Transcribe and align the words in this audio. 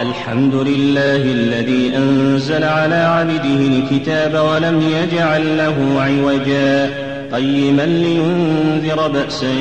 الحمد 0.00 0.54
لله 0.54 1.16
الذي 1.16 1.96
أنزل 1.96 2.64
على 2.64 2.94
عبده 2.94 3.66
الكتاب 3.66 4.34
ولم 4.34 4.82
يجعل 5.02 5.58
له 5.58 5.74
عوجا. 6.00 6.90
قيما 7.32 7.82
لينذر 7.82 9.08
بأسا 9.08 9.54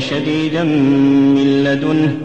شديدا 0.00 0.64
من 0.64 1.64
لدنه 1.64 2.16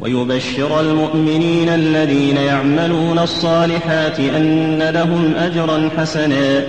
ويبشر 0.00 0.80
المؤمنين 0.80 1.68
الذين 1.68 2.36
يعملون 2.36 3.18
الصالحات 3.18 4.20
أن 4.20 4.82
لهم 4.94 5.34
أجرا 5.36 5.90
حسنا 5.98 6.64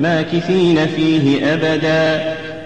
ماكثين 0.00 0.86
فيه 0.86 1.52
أبدا. 1.54 2.34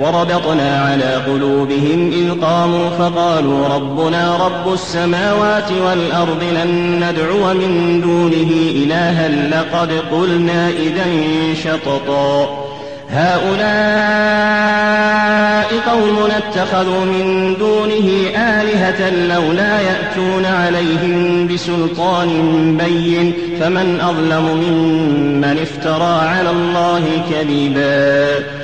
وربطنا 0.00 0.80
على 0.80 1.14
قلوبهم 1.32 2.12
إذ 2.12 2.40
قاموا 2.40 2.90
فقالوا 2.90 3.68
ربنا 3.68 4.36
رب 4.36 4.72
السماوات 4.72 5.72
والأرض 5.72 6.42
لن 6.42 7.04
ندعو 7.04 7.54
من 7.54 8.00
دونه 8.00 8.50
إلها 8.84 9.28
لقد 9.28 9.92
قلنا 10.12 10.68
إذا 10.68 11.06
شططا. 11.54 12.64
هؤلاء 13.10 14.44
قوم 15.86 16.28
اتخذوا 16.36 17.04
من 17.04 17.56
دونه 17.58 18.08
آلهة 18.36 19.10
لولا 19.10 19.80
يأتون 19.80 20.44
عليهم 20.44 21.46
بسلطان 21.46 22.28
بين 22.76 23.32
فمن 23.60 24.00
أظلم 24.00 24.44
ممن 24.44 25.58
افترى 25.62 26.28
على 26.28 26.50
الله 26.50 27.02
كذبا. 27.30 28.63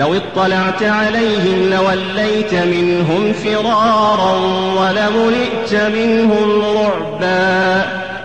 لو 0.00 0.14
اطلعت 0.14 0.82
عليهم 0.82 1.70
لوليت 1.70 2.54
منهم 2.54 3.32
فرارا 3.32 4.32
ولملئت 4.78 5.74
منهم 5.74 6.62
رعبا. 6.62 7.99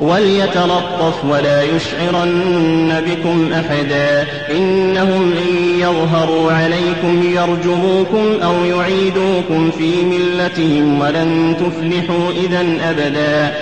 وليتلطف 0.00 1.24
ولا 1.24 1.62
يشعرن 1.62 3.02
بكم 3.06 3.52
أحدا. 3.52 4.26
إنهم 4.50 5.32
إن 5.32 5.80
يظهروا 5.80 6.52
عليكم 6.52 7.22
يرجموكم 7.22 8.42
أو 8.44 8.64
يعيدوكم 8.64 9.70
في 9.70 9.92
ملتهم 10.04 11.00
ولن 11.00 11.56
تفلحوا 11.60 12.30
إذا 12.30 12.90
أبدا. 12.90 13.54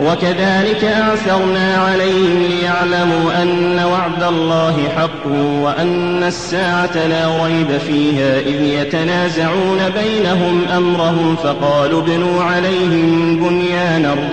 وكذلك 0.00 0.84
أعثرنا 0.84 1.76
عليهم 1.76 2.46
ليعلموا 2.50 3.42
أن 3.42 3.78
وعد 3.92 4.22
الله 4.22 4.76
حق 4.96 5.26
وأن 5.62 6.22
الساعة 6.22 7.06
لا 7.06 7.44
ريب 7.44 7.78
فيها. 7.86 8.38
إذ 8.40 8.62
يتنازعون 8.62 9.78
بينهم 10.02 10.64
أمرهم 10.76 11.36
فقالوا 11.36 12.02
ابنوا 12.02 12.42
عليهم 12.42 13.36
بنيانا 13.36 13.83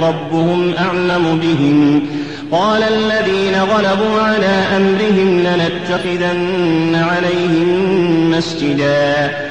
ربهم 0.01 0.73
أعلم 0.79 1.39
بهم. 1.41 2.01
قال 2.51 2.83
الذين 2.83 3.55
غلبوا 3.55 4.21
على 4.21 4.63
أمرهم 4.77 5.39
لنتخذن 5.39 6.95
عليهم 6.95 7.67
مسجدا. 8.31 9.50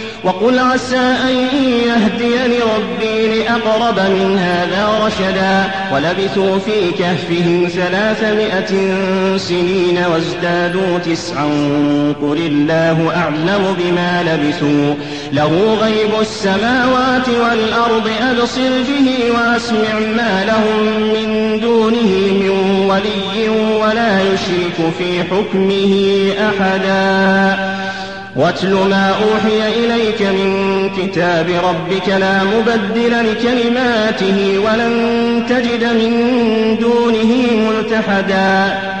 وقل 0.23 0.59
عسى 0.59 0.97
أن 0.97 1.35
يهديني 1.87 2.59
ربي 2.77 3.39
لأقرب 3.39 3.99
من 3.99 4.37
هذا 4.37 5.05
رشدا 5.05 5.71
ولبثوا 5.93 6.59
في 6.59 6.91
كهفهم 6.91 7.67
ثلاثمائة 7.67 8.67
سنين 9.37 10.03
وازدادوا 10.13 10.97
تسعا 10.97 11.45
قل 12.21 12.37
الله 12.37 13.11
أعلم 13.15 13.75
بما 13.79 14.23
لبثوا 14.23 14.93
له 15.33 15.77
غيب 15.81 16.21
السماوات 16.21 17.29
والأرض 17.29 18.09
أبصر 18.21 18.69
به 18.87 19.31
وأسمع 19.31 19.99
ما 19.99 20.45
لهم 20.45 21.01
من 21.13 21.59
دونه 21.59 22.31
من 22.31 22.49
ولي 22.89 23.49
ولا 23.81 24.21
يشرك 24.21 24.93
في 24.97 25.23
حكمه 25.23 26.23
أحدا 26.49 28.00
واتل 28.35 28.73
ما 28.73 29.09
أوحي 29.09 29.85
إليك 29.85 30.21
من 30.21 30.89
كتاب 30.97 31.47
ربك 31.49 32.09
لا 32.09 32.43
مبدل 32.43 33.31
لكلماته 33.31 34.59
ولن 34.65 35.43
تجد 35.49 35.83
من 35.83 36.11
دونه 36.79 37.47
ملتحدا. 37.69 39.00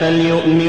فليؤمن 0.00 0.68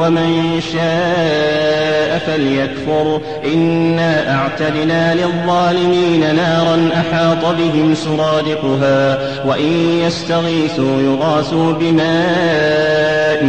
ومن 0.00 0.60
شاء 0.72 2.18
فليكفر. 2.26 3.20
إنا 3.54 4.34
أعتدنا 4.36 5.14
للظالمين 5.14 6.34
نارا 6.34 6.90
أحاط 6.94 7.44
بهم 7.46 7.94
سرادقها 7.94 9.18
وإن 9.46 10.00
يستغيثوا 10.06 11.02
يغاثوا 11.02 11.72
بماء 11.72 13.40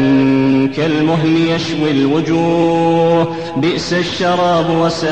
كالمهل 0.77 1.37
يشوي 1.49 1.91
الوجوه. 1.91 3.35
بئس 3.57 3.93
الشراب 3.93 4.69
وساءت 4.69 5.05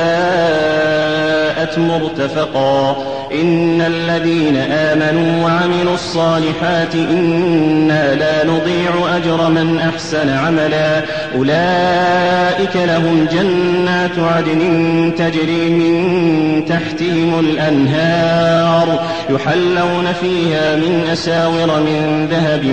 مرتفقا. 1.79 2.95
إن 3.41 3.81
الذين 3.81 4.55
آمنوا 4.55 5.43
وعملوا 5.45 5.93
الصالحات 5.93 6.95
إنا 6.95 8.15
لا 8.15 8.45
نضيع 8.45 9.17
أجر 9.17 9.49
من 9.49 9.79
أحسن 9.79 10.29
عملا. 10.29 11.01
أولئك 11.35 12.75
لهم 12.75 13.27
جنات 13.31 14.19
عدن 14.19 15.11
تجري 15.17 15.69
من 15.69 16.65
تحتهم 16.65 17.39
الأنهار 17.39 19.03
يحلون 19.29 20.13
فيها 20.21 20.75
من 20.75 21.07
أساور 21.11 21.79
من 21.79 22.27
ذهب 22.31 22.63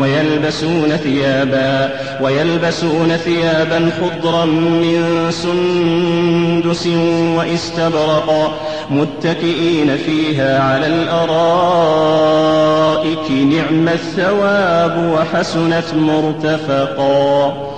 ويلبسون 0.00 0.96
ثيابا 0.96 1.90
ويلبسون 2.20 3.16
ثيابا 3.16 3.90
خضرا 4.00 4.44
من 4.44 5.26
سندس 5.30 6.86
واستبرقا 7.36 8.54
متكئين 8.90 9.96
فيها 9.96 10.62
على 10.62 10.86
الأرائك 10.86 12.28
نعم 13.30 13.88
الثواب 13.88 15.12
وحسنت 15.14 15.94
مرتفقا. 15.94 17.77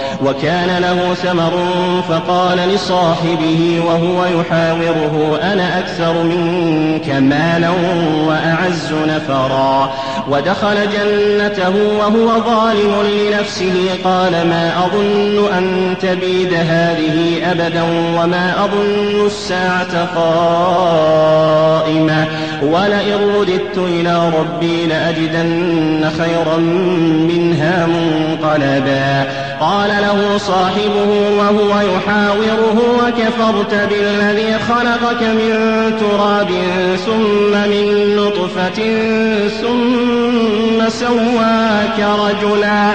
وكان 0.25 0.81
له 0.81 1.13
ثمر 1.13 1.51
فقال 2.09 2.57
لصاحبه 2.57 3.81
وهو 3.85 4.25
يحاوره 4.25 5.39
أنا 5.43 5.79
أكثر 5.79 6.23
منك 6.23 7.09
مالا 7.09 7.69
وأعز 8.27 8.93
نفرا. 9.07 9.93
ودخل 10.29 10.75
جنته 10.75 11.73
وهو 11.99 12.27
ظالم 12.41 12.93
لنفسه 13.03 13.89
قال 14.03 14.31
ما 14.31 14.71
أظن 14.85 15.53
أن 15.57 15.95
تبيد 16.01 16.53
هذه 16.53 17.51
أبدا 17.51 17.83
وما 18.17 18.65
أظن 18.65 19.25
الساعة 19.25 20.05
قائمة. 20.15 21.21
ولئن 22.63 23.17
رددت 23.39 23.77
إلى 23.77 24.31
ربي 24.39 24.85
لأجدن 24.85 26.09
خيرا 26.17 26.57
منها 27.27 27.85
منقلبا. 27.85 29.50
قال 29.61 29.89
له 29.89 30.37
صاحبه 30.37 31.31
وهو 31.37 31.79
يحاوره 31.79 32.81
وكفرت 32.99 33.73
بالذي 33.89 34.53
خلقك 34.53 35.23
من 35.23 35.53
تراب 35.99 36.49
ثم 37.05 37.69
من 37.69 38.15
نطفة 38.15 38.81
ثم 39.61 40.89
سواك 40.89 41.99
رجلا 41.99 42.91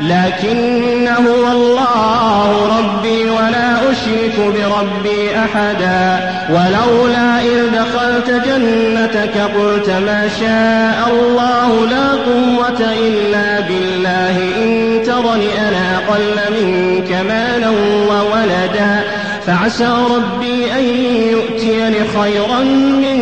لكن 0.00 1.08
هو 1.08 1.52
الله 1.52 2.78
ربي 2.78 3.30
ولا 3.30 3.90
أشرك 3.90 4.38
بربي 4.38 5.36
أحدا 5.38 6.30
ولولا 6.50 7.40
إذ 7.40 7.70
دخلت 7.74 8.30
جنتك 8.30 9.38
قلت 9.38 9.90
ما 9.90 10.28
شاء 10.40 11.08
الله 11.12 11.86
لا 11.86 12.10
قوة 12.10 12.92
إلا 13.08 13.60
بالله 13.60 14.36
إن 14.62 15.02
ترني 15.06 15.67
أقل 16.08 16.52
منك 16.52 17.12
مالا 17.12 17.68
وولدا 18.08 19.04
فعسى 19.46 19.94
ربي 20.16 20.72
أن 20.72 20.84
يؤتيني 21.32 21.98
خيرا 22.20 22.60
من 23.02 23.18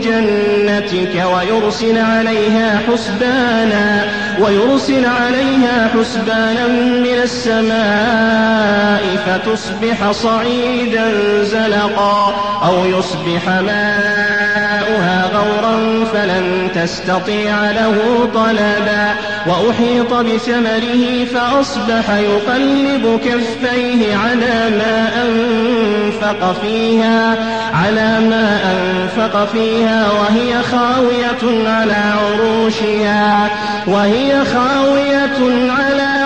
جنتك 0.00 1.24
ويرسل 1.34 1.98
عليها 1.98 2.80
حسبانا 2.88 4.04
ويرسل 4.40 5.06
عليها 5.06 5.90
حسبانا 5.94 6.66
من 6.66 7.18
السماء 7.22 9.02
فتصبح 9.26 10.10
صعيدا 10.10 11.12
زلقا 11.42 12.34
أو 12.64 12.84
يصبح 12.84 13.48
ماؤها 13.48 15.30
غورا 15.34 15.95
فلن 16.16 16.68
تستطيع 16.74 17.70
له 17.70 18.28
طلبا. 18.34 19.14
وأحيط 19.46 20.14
بثمره 20.14 21.24
فأصبح 21.34 22.10
يقلب 22.10 23.20
كفيه 23.24 24.16
على 24.16 24.70
ما 24.78 25.08
أنفق 25.22 26.56
فيها 26.62 27.36
على 27.74 28.20
ما 28.30 28.58
أنفق 28.72 29.48
فيها 29.52 30.06
وهي 30.10 30.62
خاوية 30.62 31.68
على 31.68 31.96
عروشها 32.18 33.50
وهي 33.86 34.44
خاوية 34.44 35.70
على 35.70 36.25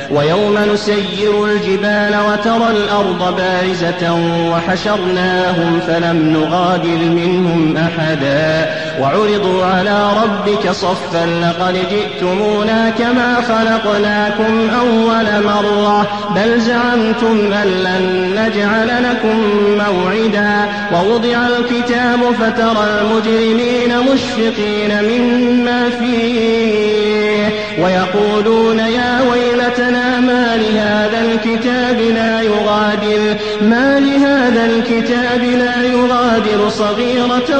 ويوم 0.11 0.57
نسير 0.73 1.45
الجبال 1.45 2.15
وترى 2.29 2.71
الأرض 2.71 3.35
بارزة 3.37 4.13
وحشرناهم 4.51 5.79
فلم 5.87 6.33
نغادر 6.33 6.97
منهم 6.97 7.77
أحدا. 7.77 8.75
وعرضوا 9.01 9.65
على 9.65 10.09
ربك 10.23 10.71
صفا 10.71 11.25
لقد 11.25 11.77
جئتمونا 11.89 12.89
كما 12.89 13.35
خلقناكم 13.35 14.69
أول 14.79 15.45
مرة. 15.45 16.07
بل 16.35 16.59
زعمتم 16.59 17.53
أن 17.53 17.67
لن 17.67 18.29
نجعل 18.31 19.03
لكم 19.03 19.37
موعدا. 19.77 20.65
ووضع 20.93 21.37
الكتاب 21.47 22.19
فترى 22.39 22.85
المجرمين 23.01 24.13
مشفقين 24.13 25.03
مما 25.03 25.89
فيه. 25.89 27.60
ويقولون 27.79 28.79
يا 28.79 29.21
ويلتنا 29.31 30.19
ما 30.19 30.57
لهذا 30.57 31.21
الكتاب 31.21 32.01
لا 32.01 32.41
يغادر 32.41 33.35
ما 33.61 33.99
لهذا 33.99 34.65
الكتاب 34.65 35.43
لا 35.43 35.83
يغادر. 35.83 36.20
صغيرة 36.69 37.59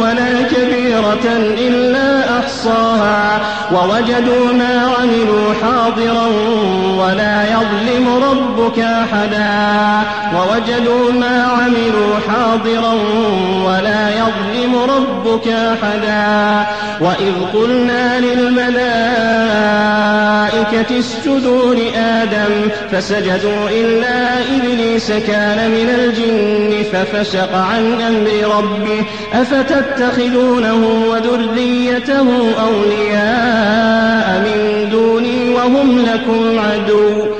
ولا 0.00 0.42
كبيرة 0.42 1.26
إلا 1.58 2.38
أحصاها. 2.38 3.40
ووجدوا 3.72 4.52
ما 4.52 4.82
عملوا 4.98 5.54
حاضرا 5.62 6.26
ولا 6.98 7.42
يظلم 7.42 8.08
ربك 8.08 8.78
أحدا. 8.78 10.08
ووجدوا 10.36 11.12
ما 11.12 11.42
عملوا 11.42 12.14
حاضرا 12.28 12.92
ولا 13.64 14.08
يظلم 14.10 14.76
ربك 14.76 15.48
أحدا. 15.48 16.66
وإذ 17.00 17.34
قلنا 17.54 18.20
للملائكة 18.20 18.90
اسجدوا 20.98 21.74
لآدم 21.74 22.68
فسجدوا 22.92 23.68
إلا 23.70 24.38
إبليس 24.56 25.08
كان 25.10 25.70
من 25.70 25.88
الجن 25.98 26.84
ففسق 26.92 27.54
عن 27.54 27.99
أمر 28.00 28.56
ربه 28.58 29.04
أفتتخذونه 29.32 31.04
وذريته 31.10 32.28
أولياء 32.60 34.40
من 34.44 34.88
دوني 34.90 35.48
وهم 35.48 35.98
لكم 35.98 36.58
عدو. 36.58 37.39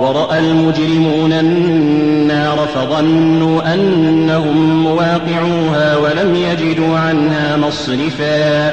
ورأى 0.00 0.38
المجرمون 0.38 1.32
النار 1.32 2.68
فظنوا 2.74 3.74
أنهم 3.74 4.84
مواقعوها 4.84 5.96
ولم 5.96 6.34
يجدوا 6.34 6.98
عنها 6.98 7.56
مصرفا. 7.56 8.72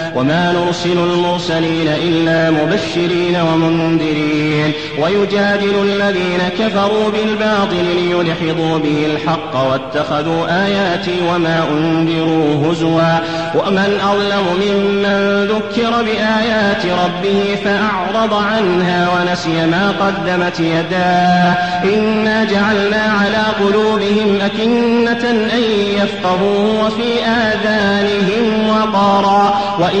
وما 0.15 0.51
نرسل 0.51 0.97
المرسلين 1.13 1.87
إلا 1.87 2.51
مبشرين 2.51 3.35
ومنذرين. 3.35 4.71
ويجادل 5.01 5.75
الذين 5.83 6.39
كفروا 6.59 7.09
بالباطل 7.09 7.85
ليدحضوا 7.95 8.77
به 8.77 9.05
الحق 9.13 9.55
واتخذوا 9.71 10.65
آياتي 10.65 11.15
وما 11.33 11.63
أنذروا 11.71 12.71
هزوا. 12.71 13.19
ومن 13.55 13.99
أظلم 14.03 14.45
ممن 14.61 15.45
ذكر 15.45 15.91
بآيات 16.01 16.85
ربه 16.85 17.57
فأعرض 17.63 18.33
عنها 18.33 19.09
ونسي 19.09 19.65
ما 19.65 19.93
قدمت 19.99 20.59
يداه. 20.59 21.55
إنا 21.83 22.43
جعلنا 22.43 23.03
على 23.21 23.43
قلوبهم 23.65 24.39
أكنة 24.41 25.29
أن 25.29 25.63
يفقهوا 25.95 26.83
وفي 26.83 27.23
آذانهم 27.25 28.69
وقرا. 28.69 29.61
وإن 29.79 30.00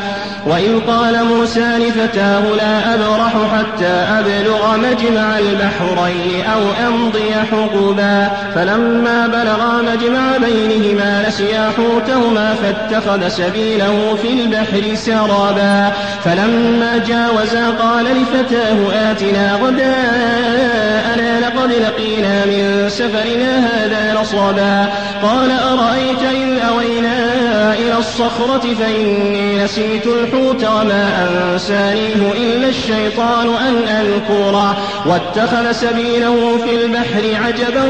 وإذ 0.45 0.79
قال 0.87 1.25
موسى 1.25 1.77
لفتاه 1.77 2.39
لا 2.39 2.93
أبرح 2.93 3.33
حتى 3.53 3.87
أبلغ 3.87 4.77
مجمع 4.77 5.39
البحرين 5.39 6.45
أو 6.45 6.87
أمضي 6.87 7.33
حقبا. 7.51 8.31
فلما 8.55 9.27
بلغا 9.27 9.81
مجمع 9.81 10.37
بينهما 10.37 11.27
نسيا 11.27 11.71
حوتهما 11.77 12.55
فاتخذ 12.55 13.27
سبيله 13.27 14.17
في 14.21 14.33
البحر 14.33 14.95
سرابا. 14.95 15.91
فلما 16.25 16.97
جاوزا 17.07 17.69
قال 17.69 18.05
لفتاه 18.05 19.11
آتنا 19.11 19.55
غداءنا 19.55 21.39
لقد 21.39 21.71
لقينا 21.71 22.45
من 22.45 22.89
سفرنا 22.89 23.59
هذا 23.59 23.80
نصبا 24.21 24.89
قال 25.23 25.51
أرأيت 25.51 26.23
إذ 26.31 26.59
أوينا 26.67 27.31
إلى 27.73 27.97
الصخرة 27.97 28.73
فإني 28.79 29.63
نسيت 29.63 30.05
الحوت 30.05 30.63
وما 30.63 31.27
أنسانيه 31.53 32.31
إلا 32.37 32.67
الشيطان 32.67 33.47
أن 33.47 33.75
أذكره. 33.87 34.77
واتخذ 35.05 35.71
سبيله 35.71 36.57
في 36.63 36.85
البحر 36.85 37.43
عجبا. 37.45 37.83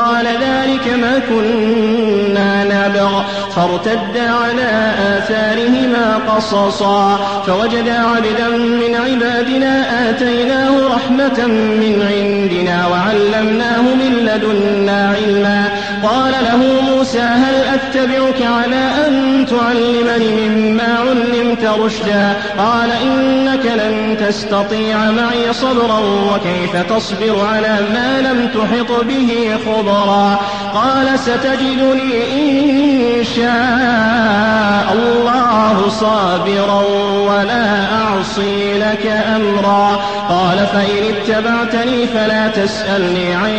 قال 0.00 0.26
ذلك 0.26 0.94
ما 1.00 1.18
كنا 1.28 2.64
نبغ. 2.64 3.22
فارتدا 3.56 4.30
على 4.30 4.92
آثارهما 5.18 6.20
قصصا. 6.28 7.18
فوجدا 7.46 8.00
عبدا 8.00 8.48
من 8.56 8.94
عبادنا 8.94 10.10
آتيناه 10.10 10.88
رحمة 10.88 11.46
من 11.46 12.08
عندنا 12.12 12.86
وعلمناه 12.86 13.82
من 13.82 14.12
لدنا 14.20 14.45
علما. 14.50 15.85
قال 16.02 16.32
له 16.32 16.80
موسى 16.90 17.20
هل 17.20 17.54
أتبعك 17.74 18.42
على 18.42 18.90
أن 19.06 19.46
تعلمني 19.46 20.48
مما 20.48 20.98
علمت 20.98 21.64
رشدا؟ 21.64 22.36
قال 22.58 22.90
إنك 22.90 23.66
لن 23.66 24.16
تستطيع 24.28 25.10
معي 25.10 25.52
صبرا 25.52 25.98
وكيف 25.98 26.76
تصبر 26.92 27.46
على 27.46 27.78
ما 27.92 28.20
لم 28.20 28.48
تحط 28.54 29.04
به 29.04 29.58
خبرا؟ 29.66 30.40
قال 30.74 31.18
ستجدني 31.18 32.22
إن 32.32 33.24
شاء 33.36 34.92
الله 34.92 35.88
صابرا 35.88 36.82
ولا 37.28 37.94
أعصي 37.94 38.78
لك 38.78 39.06
أمرا. 39.36 40.00
قال 40.28 40.66
فإن 40.66 41.14
اتبعتني 41.14 42.06
فلا 42.06 42.48
تسألني 42.48 43.34
عن 43.34 43.52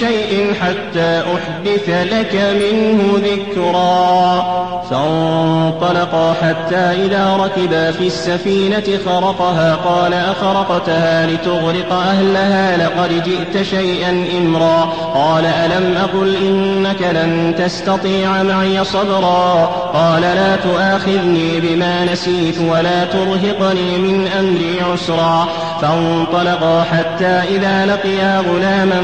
شيء 0.00 0.54
حتى 0.60 1.22
أحدث 1.34 1.88
لك 2.02 2.34
منه 2.34 3.12
ذكرا. 3.16 4.64
فانطلقا 4.90 6.34
حتى 6.42 6.76
إذا 6.76 7.36
ركبا 7.36 7.90
في 7.90 8.06
السفينة 8.06 8.98
خرقها 9.06 9.74
قال 9.74 10.14
أخرقتها 10.14 11.26
لتغرق 11.26 11.92
أهلها 11.92 12.76
لقد 12.76 13.22
جئت 13.24 13.62
شيئا 13.62 14.26
إمرا. 14.38 14.88
قال 15.14 15.46
ألم 15.46 15.96
أقل 15.96 16.36
إنك 16.36 17.02
لن 17.02 17.54
تستطيع 17.58 18.42
معي 18.42 18.84
صبرا؟ 18.84 19.64
قال 19.94 20.22
لا 20.22 20.56
تؤاخذني 20.56 21.60
بما 21.60 22.04
نسيت 22.04 22.58
ولا 22.58 23.04
ترهقني 23.04 23.98
من 23.98 24.28
أمري 24.38 24.92
عسرا. 24.92 25.48
فانطلقا 25.82 26.82
حتى 26.82 27.56
إذا 27.56 27.86
لقيا 27.86 28.38
غلاما 28.40 29.02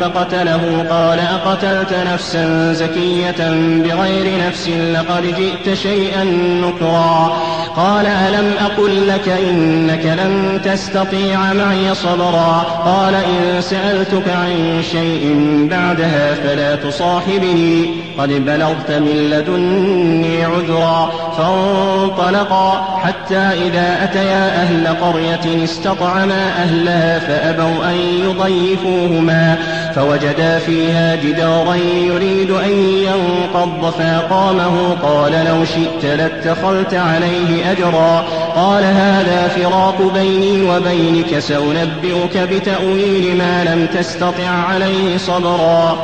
فقتله 0.00 0.86
قال 0.90 1.18
أقتلت 1.18 1.94
نفسا 2.12 2.72
زكية 2.72 3.50
بغير 3.84 4.46
نفس 4.46 4.68
لقد 4.68 5.22
جئت 5.22 5.74
شيئا 5.74 6.24
نكرا. 6.64 7.32
قال 7.76 8.06
ألم 8.06 8.52
أقل 8.60 9.08
لك 9.08 9.28
إنك 9.28 10.06
لن 10.06 10.60
تستطيع 10.64 11.52
معي 11.52 11.94
صبرا؟ 11.94 12.64
قال 12.84 13.14
إن 13.14 13.60
سألتك 13.60 14.28
عن 14.28 14.82
شيء 14.92 15.34
بعدها 15.70 16.34
فلا 16.34 16.74
تصاحبني. 16.74 17.90
قد 18.18 18.28
بلغت 18.28 18.90
من 18.90 19.30
لدني 19.30 20.44
عذرا. 20.44 21.12
فانطلقا 21.38 23.00
حتى 23.04 23.36
إذا 23.36 24.04
أتيا 24.04 24.62
أهل 24.62 24.86
قرية 24.86 25.66
استطعما 26.10 26.62
أهلها 26.62 27.18
فأبوا 27.18 27.84
أن 27.84 27.96
يضيفوهما 28.24 29.58
فوجدا 29.94 30.58
فيها 30.58 31.16
جدارا 31.16 31.74
يريد 31.74 32.50
أن 32.50 32.70
ينقض 32.80 33.90
فأقامه 33.98 34.96
قال 35.02 35.32
لو 35.32 35.64
شئت 35.64 36.04
لاتخذت 36.04 36.94
عليه 36.94 37.72
أجرا 37.72 38.24
قال 38.56 38.84
هذا 38.84 39.48
فراق 39.48 40.12
بيني 40.14 40.70
وبينك 40.70 41.38
سأنبئك 41.38 42.36
بتأويل 42.36 43.36
ما 43.38 43.64
لم 43.64 43.86
تستطع 43.86 44.48
عليه 44.48 45.16
صبرا 45.18 45.98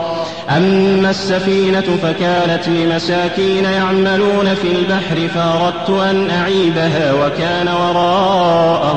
أما 0.51 1.11
السفينة 1.11 1.85
فكانت 2.03 2.69
لمساكين 2.69 3.65
يعملون 3.65 4.55
في 4.55 4.69
البحر 4.73 5.29
فأردت 5.35 5.91
أن 5.91 6.31
أعيبها 6.31 7.13
وكان 7.13 7.69
وراءهم 7.69 8.96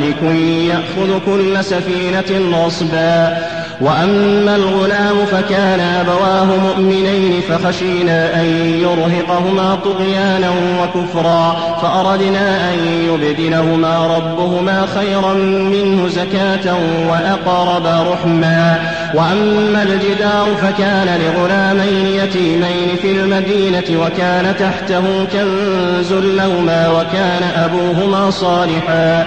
ملك 0.00 0.22
يأخذ 0.70 1.18
كل 1.26 1.64
سفينة 1.64 2.56
غصبا. 2.56 3.38
وأما 3.80 4.56
الغلام 4.56 5.16
فكان 5.32 5.80
أبواه 5.80 6.44
مؤمنين 6.44 7.40
فخشينا 7.48 8.40
أن 8.40 8.44
يرهقهما 8.80 9.78
طغيانا 9.84 10.50
وكفرا. 10.82 11.56
فأردنا 11.82 12.72
أن 12.72 12.78
يبدلهما 13.08 14.06
ربهما 14.16 14.86
خيرا 14.94 15.34
منه 15.44 16.08
زكاة 16.08 16.74
وأقرب 17.08 17.86
رحما. 18.12 18.78
وأما 19.14 19.82
الجدار 19.82 20.46
فكان 20.62 21.20
لغلامين 21.20 22.06
يتيمين 22.06 22.96
في 23.02 23.12
المدينة 23.12 24.02
وكان 24.04 24.54
تحته 24.58 25.26
كنز 25.32 26.12
لهما 26.12 26.88
وكان 26.88 27.42
أبوهما 27.56 28.30
صالحا. 28.30 29.26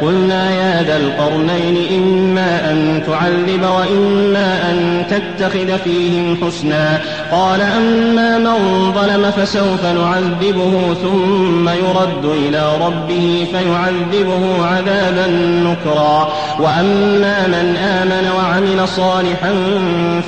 قلنا 0.00 0.50
يا 0.50 0.82
ذا 0.82 0.96
القرنين 0.96 2.02
إما 2.02 2.70
أن 2.70 3.02
تعذب 3.06 3.62
وإما 3.62 4.70
أن 4.70 5.04
تتخذ 5.10 5.78
فيهم 5.84 6.36
حسنا. 6.42 7.00
قال 7.32 7.60
أما 7.60 8.38
من 8.38 8.92
ظلم 8.92 9.30
فسوف 9.30 9.84
نعذبه 9.84 10.94
ثم 11.02 11.68
يرد 11.68 12.24
إلى 12.24 12.62
ربه 12.80 13.46
فيعذبه 13.52 14.66
عذابا 14.66 15.26
نكرا. 15.64 16.28
وأما 16.58 17.46
من 17.46 17.76
آمن 17.76 18.30
وعمل 18.36 18.88
صالحا 18.88 19.54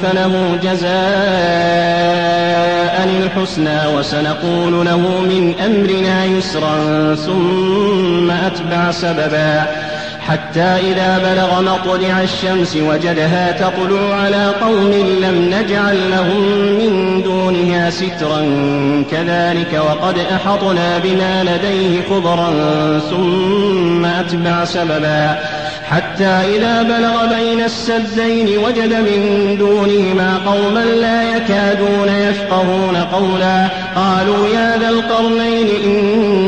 فله 0.02 0.58
جزاء 0.62 0.98
الحسنى 3.04 3.86
وسنقول 3.96 4.86
له 4.86 4.96
من 4.98 5.54
أمرنا 5.64 6.24
يسرا 6.24 7.14
ثم 7.14 8.30
أتبع 8.30 8.90
سببا. 8.90 9.57
حتى 10.28 10.60
إذا 10.60 11.18
بلغ 11.18 11.60
مطلع 11.60 12.20
الشمس 12.22 12.76
وجدها 12.76 13.52
تطلع 13.52 14.14
على 14.14 14.52
قوم 14.60 14.92
لم 15.22 15.54
نجعل 15.54 16.10
لهم 16.10 16.42
من 16.78 17.22
دونها 17.22 17.90
سترا 17.90 18.40
كذلك 19.10 19.80
وقد 19.86 20.14
أحطنا 20.18 20.98
بما 20.98 21.44
لديه 21.44 22.02
خبرا 22.10 22.50
ثم 23.10 24.04
أتبع 24.04 24.64
سببا. 24.64 25.38
حتى 25.90 26.24
إذا 26.24 26.82
بلغ 26.82 27.26
بين 27.36 27.64
السدين 27.64 28.58
وجد 28.58 28.92
من 28.92 29.56
دونهما 29.58 30.40
قوما 30.46 30.84
لا 30.84 31.36
يكادون 31.36 32.08
يفقهون 32.08 32.96
قولا. 32.96 33.68
قالوا 33.96 34.48
يا 34.48 34.78
ذا 34.78 34.88
القرنين 34.88 35.68
إن 35.84 36.47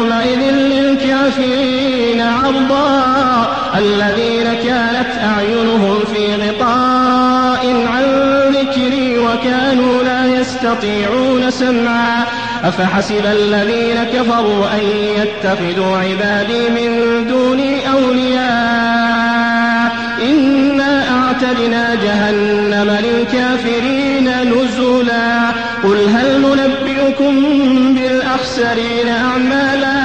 يستطيعون 10.71 11.51
سمعا. 11.51 12.23
أفحسب 12.63 13.25
الذين 13.25 14.03
كفروا 14.03 14.65
أن 14.73 14.79
يتخذوا 15.17 15.97
عبادي 15.97 16.69
من 16.69 17.27
دوني 17.27 17.91
أولياء. 17.93 19.91
إنا 20.23 21.03
أعتدنا 21.09 21.95
جهنم 21.95 22.97
للكافرين 23.03 24.29
نزلا. 24.41 25.49
قل 25.83 26.09
هل 26.09 26.41
ننبئكم 26.41 27.35
بالأخسرين 27.93 29.07
أعمالا؟ 29.07 30.01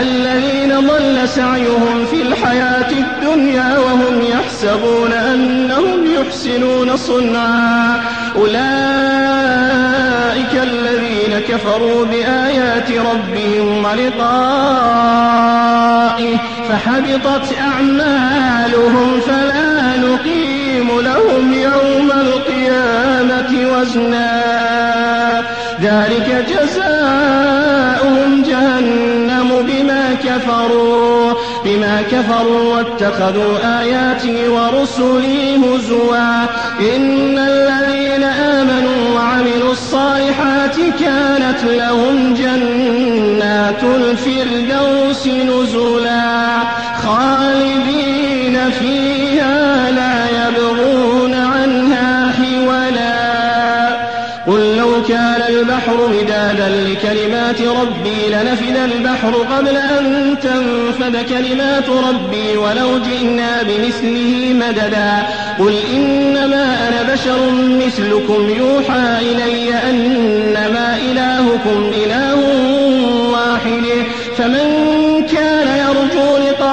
الذين 0.00 0.88
ضل 0.88 1.28
سعيهم 1.28 2.06
في 2.10 2.22
الحياة 2.22 2.90
الدنيا 2.90 3.78
وهم 3.78 4.22
يحسبون 4.32 5.12
أنهم 5.12 6.06
يحسنون 6.06 6.96
صنعا. 6.96 8.00
أولئك 8.36 9.89
كفروا 11.60 12.04
بآيات 12.04 12.90
ربهم 12.90 13.84
ولقائه 13.84 14.20
فحبطت 16.68 17.54
أعمالهم 17.60 19.20
فلا 19.20 19.96
نقيم 19.96 21.00
لهم 21.00 21.52
يوم 21.52 22.10
القيامة 22.10 23.52
وزنا. 23.72 24.42
ذلك 25.80 26.46
جزاؤهم 26.48 28.42
جهنم 28.42 29.48
بما 29.62 30.14
كفروا 30.24 31.32
بما 31.64 32.02
كفروا 32.12 32.76
واتخذوا 32.76 33.80
آياتي 33.80 34.48
ورسلي 34.48 35.56
هزوا. 35.56 36.44
إن 36.96 37.38
الذين 37.38 38.24
آمنوا 38.24 39.14
وعملوا 39.14 39.72
الصالحات 39.72 40.39
كانت 41.00 41.64
لهم 41.64 42.34
جنات 42.34 43.82
الفردوس 43.84 45.26
نزلا 45.26 46.60
خالدين 47.02 48.70
فيها 48.70 48.99
كان 55.10 55.42
البحر 55.48 56.08
مدادا 56.08 56.68
لكلمات 56.68 57.62
ربي 57.62 58.28
لنفد 58.28 58.76
البحر 58.76 59.34
قبل 59.34 59.76
أن 59.76 60.36
تنفد 60.42 61.16
كلمات 61.28 61.88
ربي 61.88 62.56
ولو 62.56 62.98
جئنا 62.98 63.62
بمثله 63.62 64.54
مددا. 64.54 65.26
قل 65.58 65.74
إنما 65.94 66.88
أنا 66.88 67.02
بشر 67.12 67.50
مثلكم 67.86 68.50
يوحى 68.50 69.18
إلي 69.20 69.74
أنما 69.90 70.96
إلهكم 70.96 71.92
إله 72.04 72.34
واحد. 73.30 73.86
فمن 74.36 74.66
كان 75.32 75.68
يرجو 75.78 76.36
لقاء 76.36 76.70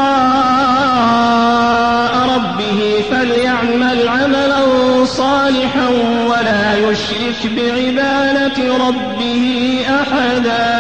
ربه 2.36 3.04
فليعمل 3.12 4.08
عملا 4.08 4.62
صالحا 5.06 5.90
ولا 6.28 6.92
يشرك 6.92 7.52
بعبادة. 7.56 7.98
ربه 7.98 8.17
أحدا 10.14 10.77